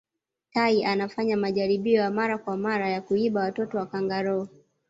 tai 0.53 0.83
anafanya 0.83 1.37
majaribio 1.37 2.01
ya 2.01 2.11
mara 2.11 2.37
kwa 2.37 2.53
amra 2.53 2.89
ya 2.89 3.01
kuiba 3.01 3.41
watoto 3.41 3.77
wa 3.77 3.85
kangaroo 3.85 4.47